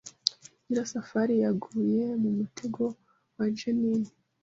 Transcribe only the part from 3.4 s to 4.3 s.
Jeaninne